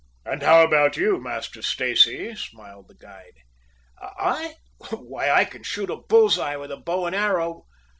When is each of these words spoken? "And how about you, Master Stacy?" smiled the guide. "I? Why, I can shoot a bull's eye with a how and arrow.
"And 0.25 0.41
how 0.41 0.63
about 0.63 0.97
you, 0.97 1.19
Master 1.21 1.61
Stacy?" 1.61 2.33
smiled 2.35 2.87
the 2.87 2.95
guide. 2.95 3.35
"I? 4.01 4.55
Why, 4.93 5.29
I 5.29 5.45
can 5.45 5.61
shoot 5.61 5.91
a 5.91 5.95
bull's 5.97 6.39
eye 6.39 6.57
with 6.57 6.71
a 6.71 6.81
how 6.87 7.05
and 7.05 7.15
arrow. 7.15 7.67